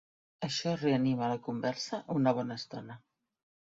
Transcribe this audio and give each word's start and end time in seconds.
Això 0.45 0.71
reanima 0.79 1.29
la 1.33 1.37
conversa 1.49 1.99
una 2.17 2.35
bona 2.39 2.59
estona. 2.63 2.97